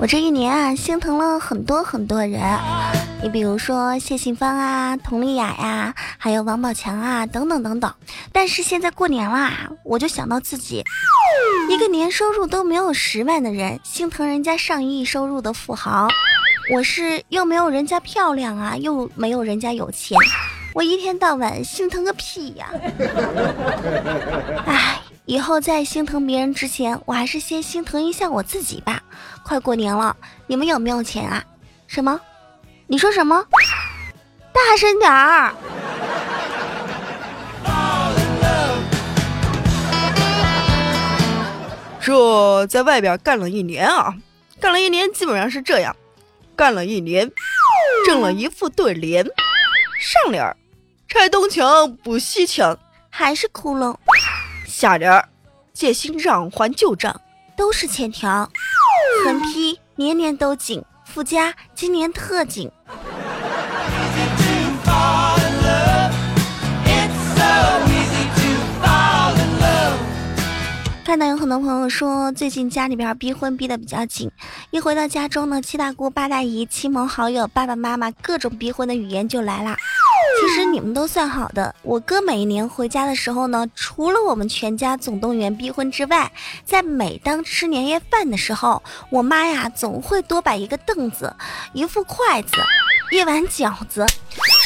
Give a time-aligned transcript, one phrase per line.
[0.00, 2.40] 我这一年啊，心疼了很多很多人，
[3.22, 7.92] 你比如说谢杏芳啊、佟丽娅呀，还有王宝强啊，等等等等。
[8.32, 10.82] 但是现在过年啦，我就想到自己，
[11.68, 16.08] 一个年收入都没有十万的人，心疼人家上亿收入的富豪。
[16.72, 20.16] 我是又没有人家漂亮啊，又没有人家有钱，
[20.74, 22.70] 我一天到晚心疼个屁呀！
[24.64, 24.98] 哎。
[25.30, 29.00] 以后在心疼别人之前，我还是先心疼一下我自己吧。
[29.44, 30.16] 快过年了，
[30.48, 31.44] 你们有没有钱啊？
[31.86, 32.20] 什么？
[32.88, 33.40] 你说什么？
[34.52, 35.54] 大声点儿！
[42.00, 44.12] 这在外边干了一年啊，
[44.58, 45.94] 干了一年基本上是这样，
[46.56, 47.30] 干了一年，
[48.04, 50.56] 挣了一副对联，上联儿
[51.06, 52.76] 拆东墙补西墙，
[53.08, 53.96] 还是窟窿。
[54.80, 55.28] 下联儿，
[55.74, 57.20] 借新账还旧账，
[57.54, 58.50] 都是欠条。
[59.22, 60.82] 横批：年年都紧。
[61.04, 62.70] 附加：今年特紧。
[71.10, 74.30] 看到有很多朋友说，最近家里边逼婚逼得比较紧，
[74.70, 79.76] 一回到家中呢，七大姑八大姨、亲朋好友、爸爸妈妈各种逼婚的语言就来了。
[80.40, 86.30] 其实你们都算好的，我哥每一年回家的时候呢，除了我们全家总动员逼婚之外，
[86.64, 91.34] 在每当吃年夜饭的时候，我妈呀总会多摆一个凳子、
[91.72, 92.52] 一副筷子、
[93.10, 94.06] 一碗饺子，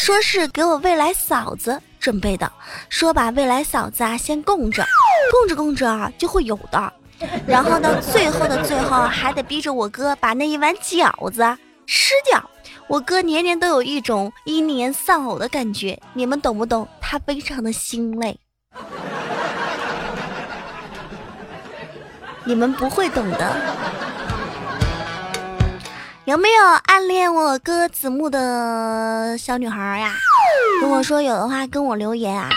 [0.05, 2.53] 说是给我未来嫂子准备的，
[2.91, 4.85] 说把未来嫂子啊先供着，
[5.33, 6.93] 供着供着啊就会有的，
[7.47, 11.43] 然后呢最后的最后还得逼着我哥把那一碗饺子
[11.87, 12.51] 吃掉。
[12.89, 16.87] 我哥年年都有一种英年丧偶的感觉，你们懂不懂？
[17.01, 18.39] 他非常的心累，
[22.45, 23.57] 你们不会懂的。
[26.27, 30.15] 有没有暗恋我哥子木的小女孩呀？
[30.81, 32.49] 如果说有的话，跟我留言啊，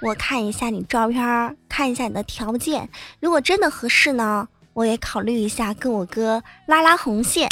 [0.00, 2.88] 我看一下你照片，看一下你的条件。
[3.20, 7.46] 如果真的合适呢，我也考虑一下跟我哥拉拉红线。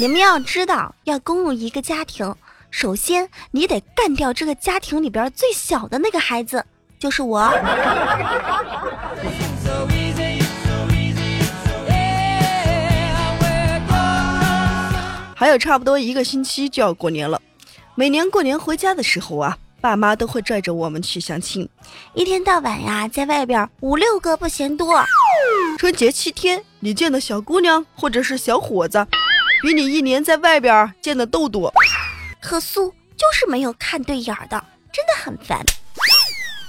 [0.00, 2.34] 你们要知道，要攻入一个家庭，
[2.70, 6.64] 首先你得干掉这个家庭里边最小的那个孩子，
[6.98, 7.46] 就是我。
[15.38, 17.38] 还有差不多一个星期就要过年了，
[17.94, 21.68] 每年过年回家的时候啊，爸妈都会拽着我们去相亲，
[22.14, 25.04] 一天到晚呀，在外边五六个不嫌多。
[25.76, 29.06] 春节七天，你见的小姑娘或者是小伙子。
[29.60, 31.70] 比你一年在外边见的都多，
[32.40, 35.62] 可苏就是没有看对眼的，真的很烦。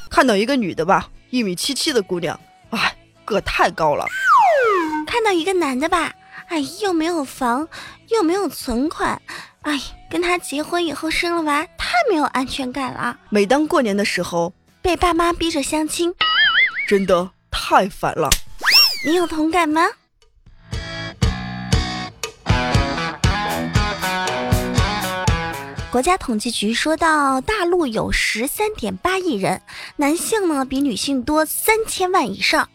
[0.10, 2.38] 看到一个女的吧，一米七七的姑娘，
[2.72, 4.06] 哎，个太高了。
[5.06, 6.14] 看到一个男的吧，
[6.48, 7.68] 哎，又没有房，
[8.10, 9.22] 又没有存款，
[9.62, 9.80] 哎，
[10.10, 13.18] 跟他结婚以后生了娃，太没有安全感了。
[13.30, 16.14] 每当过年的时候，被爸妈逼着相亲，
[16.88, 18.30] 真的太烦了。
[19.06, 19.82] 你有同感吗？
[25.92, 29.62] 国家统计局说到，大陆有十三点八亿人，
[29.98, 32.70] 男性呢比女性多三千万以上。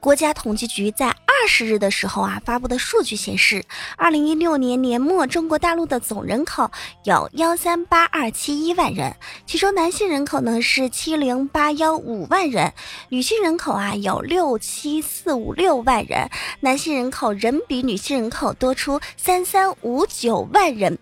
[0.00, 3.64] 国家统计局在二十日的时候啊发布的数据显示，
[3.96, 6.70] 二零一六年年末，中国大陆的总人口
[7.04, 9.14] 有幺三八二七一万人，
[9.46, 12.72] 其中男性人口呢是七零八幺五万人，
[13.08, 16.28] 女性人口啊有六七四五六万人，
[16.60, 20.98] 男性人口仍比女性人口多出三三五九万人。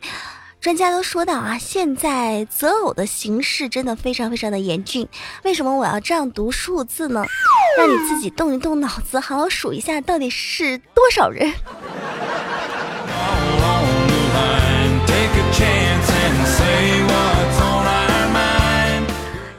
[0.67, 5.07] 专家都说到啊，现在择偶的形势真的非常非常的严峻。
[5.45, 7.25] 为什么我要这样读数字呢？
[7.79, 11.53] 让你自己动一动脑子，好好数一下到底是多少人。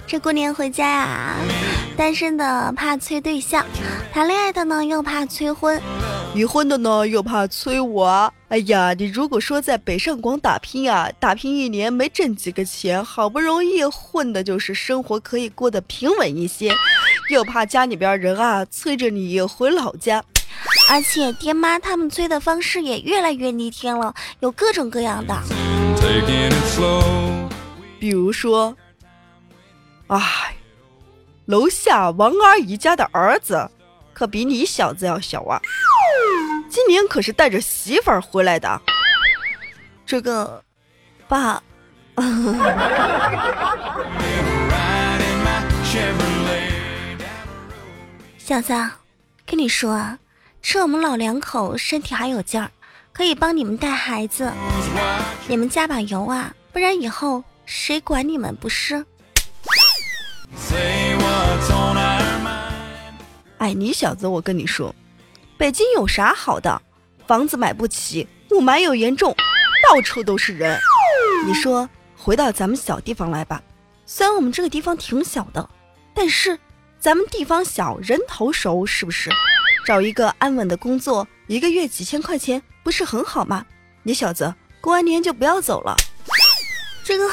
[0.06, 1.36] 这过年回家呀，
[1.96, 3.66] 单身的怕催对象，
[4.12, 5.82] 谈恋爱的呢又怕催婚。
[6.38, 8.32] 离婚的呢，又怕催我。
[8.50, 16.72] 哎呀，你如果说在北上广打拼啊，打拼一年没挣几个钱，好不容易混的就是生活可以过得平稳一些，
[17.32, 20.24] 又怕家里边人啊催着你回老家，
[20.92, 25.36] 而且爹妈他们催的方式也越来越逆天了，有各种各样的。
[28.00, 28.78] 比如说，
[30.06, 30.56] 哎，
[31.46, 33.68] 楼下王阿姨家的儿子，
[34.14, 35.60] 可比你小子要小啊。
[36.78, 38.80] 今年可是带着媳妇儿回来的，
[40.06, 40.64] 这个，
[41.28, 41.60] 爸，
[48.38, 48.72] 小子，
[49.44, 50.20] 跟你说啊，
[50.62, 52.70] 吃我们老两口身体还有劲儿，
[53.12, 54.54] 可以帮你们带孩子，
[55.48, 59.04] 你们加把油啊，不然以后谁管你们不是？
[63.58, 64.94] 哎，你小子，我跟你说，
[65.58, 66.82] 北京有啥好的？
[67.26, 69.36] 房子买不起，雾霾又严重，
[69.84, 70.80] 到处都是人。
[71.46, 73.62] 你说，回到咱们小地方来吧。
[74.06, 75.68] 虽然我们这个地方挺小的，
[76.14, 76.58] 但是
[77.00, 79.30] 咱们地方小，人头熟，是不是？
[79.86, 83.66] 找一个安稳的工作，一个月几千块钱，不是很好吗？
[84.04, 85.96] 你小子过完年就不要走了。
[87.04, 87.30] 这个，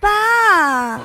[0.00, 0.98] 爸。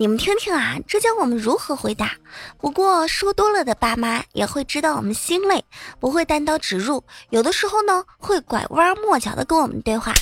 [0.00, 2.12] 你们听听啊，这教我们如何回答。
[2.56, 5.62] 不过说多了的爸妈也会知道我们心累，
[5.98, 10.14] 不会单刀直入，有的时候呢会拐弯抹角的跟我们对话。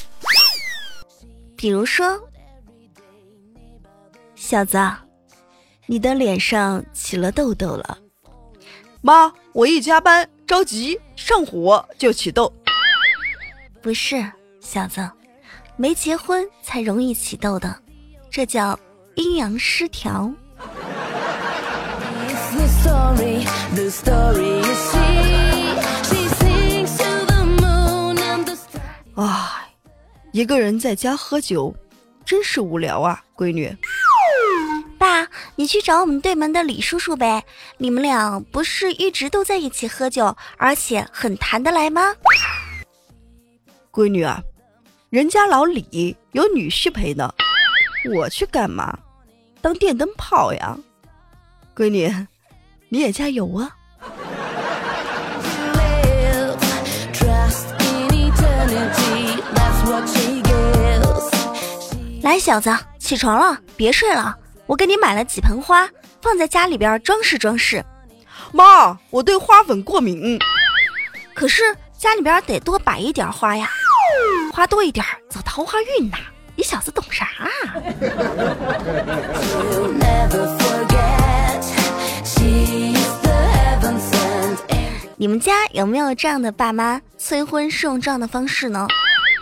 [1.56, 2.20] 比如说，
[4.34, 4.76] 小子，
[5.86, 7.96] 你的脸上起了痘痘了。
[9.00, 12.52] 妈，我一加班着急上火就起痘。
[13.80, 14.28] 不是，
[14.60, 15.08] 小子，
[15.76, 17.80] 没结婚才容易起痘的，
[18.28, 18.76] 这叫。
[19.18, 20.32] 阴阳失调。
[29.16, 29.66] 啊，
[30.30, 31.74] 一个人在家喝酒，
[32.24, 33.76] 真是无聊啊，闺女。
[34.96, 35.26] 爸，
[35.56, 37.44] 你去找我们对门的李叔叔呗，
[37.76, 42.14] 你们俩不是一直都在一起喝酒，而且很谈得来吗？
[43.90, 44.40] 闺女啊，
[45.10, 47.34] 人家老李有女婿陪呢，
[48.14, 48.96] 我去干嘛？
[49.60, 50.76] 当电灯泡呀，
[51.74, 52.12] 闺女，
[52.88, 53.74] 你也加油啊！
[62.22, 64.36] 来，小子，起床了，别睡了。
[64.66, 65.88] 我给你买了几盆花，
[66.22, 67.84] 放在家里边装饰装饰。
[68.52, 70.38] 妈，我对花粉过敏。
[71.34, 73.68] 可是家里边得多摆一点花呀，
[74.52, 76.18] 花多一点走桃花运呐。
[76.58, 77.46] 你小子懂啥啊？
[85.16, 88.88] 你们家有没有这样的爸妈催婚是用这样的方式呢？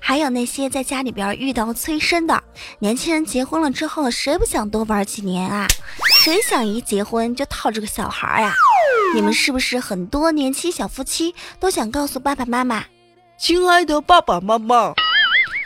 [0.02, 2.42] 还有那些在家里边遇到催生的
[2.80, 5.66] 年轻人，结婚了之后，谁不想多玩几年啊？
[6.20, 8.54] 谁想一结婚就套这个小孩呀？
[9.14, 12.84] 你们是不是很多年轻小夫妻都想告诉爸爸妈妈，
[13.38, 14.92] 亲爱的爸爸妈妈？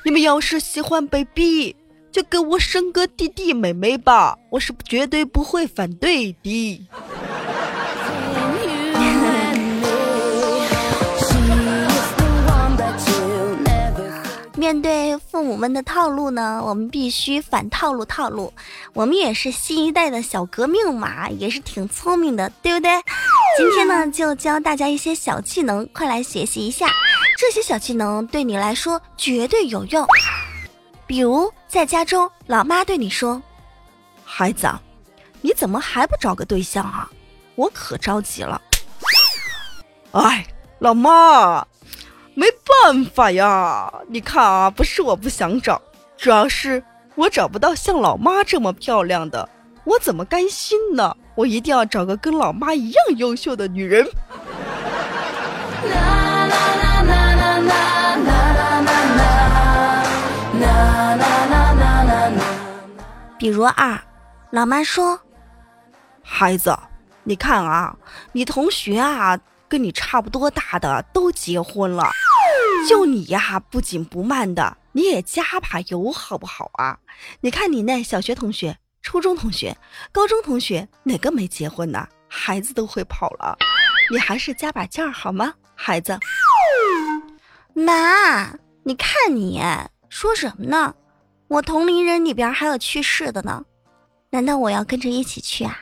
[0.02, 1.76] 你们要是喜欢 baby，，
[2.10, 6.86] 就给我生个弟弟妹妹吧，我是绝对不会反对的。
[14.56, 18.52] 面对父母们的套路呢，我们必须反套路套路。
[18.92, 22.90] 我们也是新一代的小革命嘛，也是挺聪明的，对不对？
[23.56, 26.88] 今天呢，就教大家一些小技能，快来学习一下。
[27.40, 30.06] 这些小技能对你来说绝对有用，
[31.06, 33.42] 比如在家中，老妈对你说
[34.22, 34.68] ：“孩子，
[35.40, 37.10] 你怎么还不找个对象啊？
[37.54, 38.60] 我可着急了。”
[40.12, 40.46] 哎，
[40.80, 41.66] 老妈，
[42.34, 42.46] 没
[42.84, 43.90] 办法呀！
[44.06, 45.80] 你看啊，不是我不想找，
[46.18, 46.84] 主要是
[47.14, 49.48] 我找不到像老妈这么漂亮的，
[49.84, 51.16] 我怎么甘心呢？
[51.36, 54.06] 我一定要找个跟老妈一样优秀的女人。
[63.38, 63.98] 比如二，
[64.50, 65.18] 老妈说
[66.22, 66.78] ：“孩子，
[67.24, 67.96] 你看啊，
[68.32, 72.04] 你同学啊，跟你差不多大的都结婚了，
[72.86, 76.98] 就你呀，不紧不慢的，你也加把油好不好啊？
[77.40, 79.74] 你看你那小学同学、初中同学、
[80.12, 82.06] 高中同学，哪个没结婚呢？
[82.28, 83.56] 孩子都会跑了，
[84.10, 86.18] 你还是加把劲儿好吗，孩子？”
[87.72, 88.52] 妈，
[88.82, 89.58] 你看你
[90.10, 90.92] 说什么呢？
[91.46, 93.64] 我同龄人里边还有去世的呢，
[94.30, 95.78] 难道我要跟着一起去啊？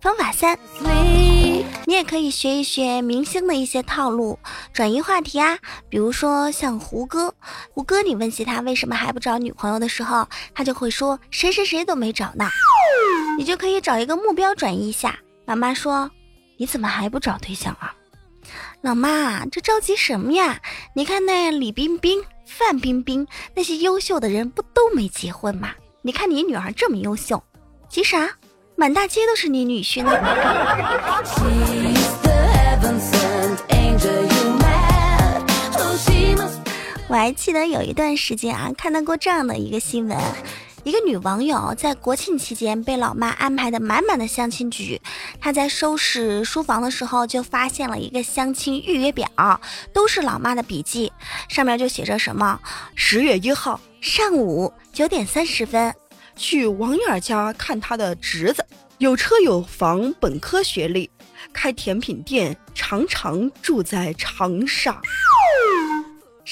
[0.00, 0.58] 方法三，
[1.86, 4.38] 你也可以学一学明星的一些套路，
[4.74, 5.58] 转移话题啊。
[5.88, 7.34] 比如说像胡歌，
[7.70, 12.46] 胡歌，你问起他为什么还不找女朋友的时候，他就会说谁谁谁都没找呢。
[13.38, 15.18] 你就可以找一个目标转移一下。
[15.46, 16.10] 老妈说，
[16.62, 17.92] 你怎么还不找对象啊？
[18.82, 20.60] 老妈，这着急什么呀？
[20.94, 23.26] 你看那李冰冰、范冰冰
[23.56, 25.70] 那些优秀的人不都没结婚吗？
[26.02, 27.42] 你看你女儿这么优秀，
[27.88, 28.30] 急啥？
[28.76, 30.12] 满大街都是你女婿呢。
[37.08, 40.16] 我还记得有一段时间啊，看到过这样的一个新闻。
[40.84, 45.00] 一个女网友在国庆期间被老妈安排的满满的相亲局，
[45.40, 49.28] 她在收拾书房的时候就发现了一个相亲预约表，
[49.92, 51.12] 都是老妈的笔记，
[51.48, 52.60] 上面就写着什么：
[52.96, 55.94] 十月一号上午九点三十分
[56.34, 58.66] 去王燕家看她的侄子，
[58.98, 61.08] 有车有房，本科学历，
[61.52, 65.00] 开甜品店，常常住在长沙。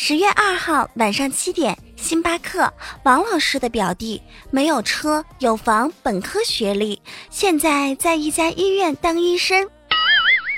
[0.02, 9.68] 十月二号晚上七点，星巴克王老师的表弟没有车有房，本科学历，现在在一家医院当医生。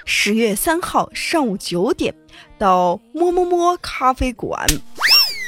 [0.05, 2.15] 十月三号上午九点，
[2.57, 4.65] 到么么么咖啡馆，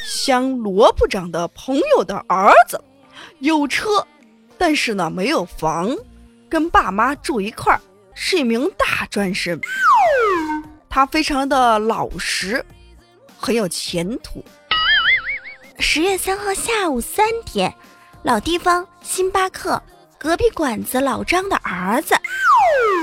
[0.04, 2.82] 相罗部长的朋友的儿子，
[3.38, 4.04] 有车，
[4.58, 5.96] 但是呢没有房，
[6.48, 7.80] 跟爸妈住一块儿，
[8.12, 9.60] 是一名大专生，
[10.90, 12.66] 他非常的老实。
[13.44, 14.42] 很有前途。
[15.78, 17.70] 十月三号下午三点，
[18.22, 19.82] 老地方星巴克
[20.16, 22.14] 隔壁馆子老张的儿子，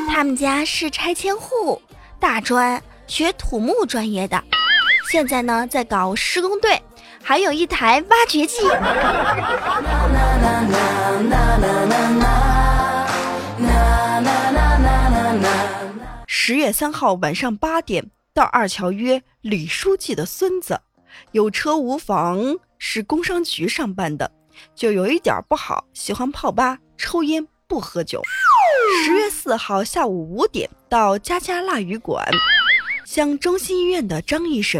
[0.10, 1.80] 他们家是拆迁户，
[2.20, 4.44] 大专学土木专业的，
[5.12, 6.82] 现在呢在搞施工队，
[7.22, 8.68] 还有一台挖掘机。
[16.26, 18.10] 十月三号晚上八点。
[18.34, 20.80] 到二桥约李书记的孙子，
[21.34, 24.32] 有车无房，是工商局上班的，
[24.74, 28.22] 就有一点不好，喜欢泡吧、抽烟、不喝酒。
[29.04, 32.26] 十月四号下午五点到家家腊鱼馆，
[33.06, 34.80] 向中心医院的张医生，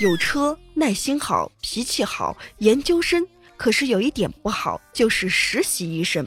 [0.00, 3.26] 有车，耐心好，脾气好，研究生，
[3.58, 6.24] 可是有一点不好，就是实习医生，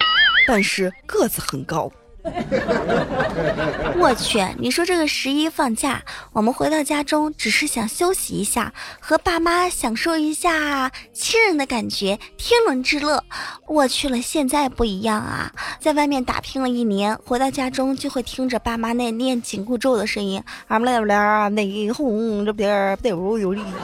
[0.47, 1.91] 但是个子很高。
[3.99, 6.01] 我去，你说这个十一放假，
[6.31, 13.23] 我们回到家中只是想休息一下，和爸妈享受一下亲人的感觉，天伦之乐。
[13.67, 23.61] 我去了，现在不一样啊，在外面打拼了一年，回到家中就会听着爸妈那念紧箍咒的声音，啊不啦不啦，内红这边得如有力。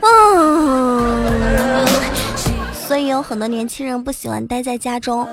[0.00, 0.83] 嗯。
[2.94, 5.26] 所以有很多年轻人不喜欢待在家中，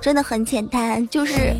[0.00, 1.54] 真的很简单，就是，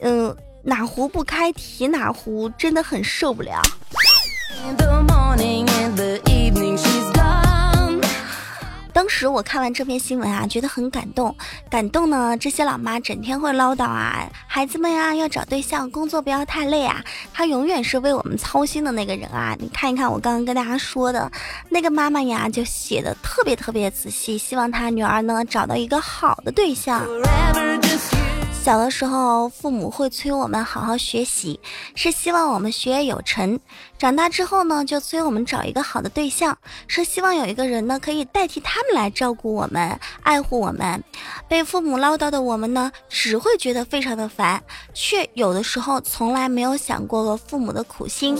[0.00, 3.62] 嗯，哪壶不开提哪壶，真的很受不了。
[9.08, 11.34] 当时我看完这篇新闻啊，觉得很感动。
[11.70, 17.02] 感动呢，这些老妈整天会唠叨啊，孩子们呀要找对象，工作不要太累啊。
[17.32, 19.56] 她永远是为我们操心的那个人啊。
[19.58, 21.32] 你看一看我刚刚跟大家说的
[21.70, 27.02] 那个妈妈呀，就写的特别特别仔细，希望她女儿呢找到一个好的对象。
[28.62, 31.58] 小的时候，父母会催我们好好学习，
[31.94, 33.58] 是希望我们学业有成。
[33.96, 41.02] 长大之后呢，就催我们找一个好的对象，是希望有一个人呢可以代替他们来照顾我们、爱护我们。
[41.48, 44.62] 被父母唠叨的我们呢，只会觉得非常的烦，
[44.92, 48.36] 却有的时候从来没有想过父母的苦心。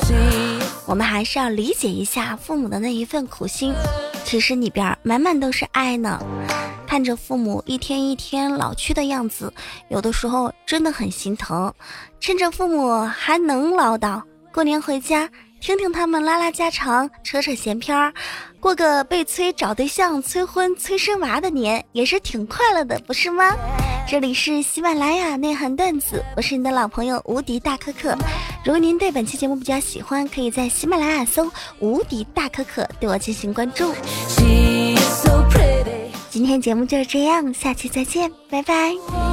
[0.84, 3.72] 我们还是要理解一下父母的那一份苦心，
[4.26, 6.20] 其实里边满满都是爱呢。
[6.88, 9.52] 看着父母一天一天老去的样子，
[9.90, 11.70] 有的时候真的很心疼。
[12.18, 14.22] 趁着父母还能唠叨，
[14.54, 15.28] 过年回家
[15.60, 18.10] 听听他们拉拉家常、扯扯闲篇儿，
[18.58, 23.54] 过个被催找对象、催婚、催生娃的年，也是挺快乐的，不是吗？
[24.08, 28.16] 这里是喜马拉雅内涵段子，我是你的老朋友无敌大可可。
[28.64, 33.92] 如果您对本期节目比较喜欢，可以在喜马拉雅搜“无敌大可可”对我进行关注。
[36.38, 39.27] 今天节目就是这样，下期再见，拜拜。